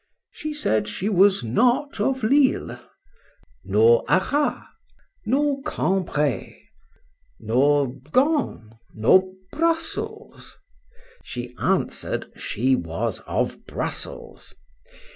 [0.31, 13.63] —She said, she was not of Lisle.—Nor Arras?—nor Cambray?—nor Ghent?—nor Brussels?—She answered, she was of
[13.67, 14.55] Brussels.